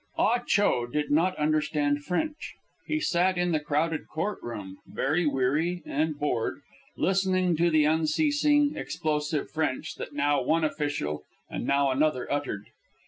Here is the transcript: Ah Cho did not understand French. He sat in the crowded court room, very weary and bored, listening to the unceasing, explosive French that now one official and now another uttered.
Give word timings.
Ah 0.17 0.39
Cho 0.47 0.87
did 0.87 1.11
not 1.11 1.37
understand 1.37 2.03
French. 2.03 2.55
He 2.87 2.99
sat 2.99 3.37
in 3.37 3.51
the 3.51 3.59
crowded 3.59 4.07
court 4.07 4.39
room, 4.41 4.77
very 4.87 5.27
weary 5.27 5.83
and 5.85 6.17
bored, 6.17 6.61
listening 6.97 7.55
to 7.57 7.69
the 7.69 7.85
unceasing, 7.85 8.75
explosive 8.75 9.51
French 9.51 9.93
that 9.97 10.11
now 10.13 10.41
one 10.41 10.63
official 10.63 11.21
and 11.51 11.67
now 11.67 11.91
another 11.91 12.25
uttered. 12.33 12.65